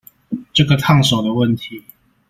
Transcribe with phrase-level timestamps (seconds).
[0.51, 1.83] 這個燙手的問題